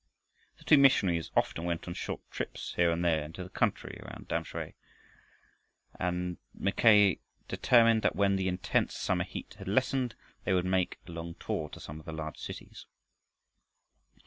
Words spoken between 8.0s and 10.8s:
that when the intense summer heat had lessened they would